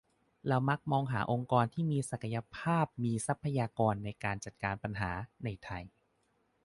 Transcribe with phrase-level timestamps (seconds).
[0.47, 5.11] เรามักมองหาองค์กรที่มีศักยภาพมีทรัพยากรในการจัดการปัญหา
[5.43, 5.83] ในไทย